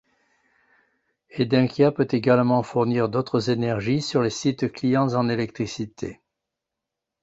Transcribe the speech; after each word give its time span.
Edenkia 1.29 1.91
peut 1.91 2.07
également 2.09 2.63
fournir 2.63 3.07
d’autres 3.07 3.51
énergies 3.51 4.01
sur 4.01 4.23
les 4.23 4.31
sites 4.31 4.71
clients 4.71 5.13
en 5.13 5.29
électricité. 5.29 6.23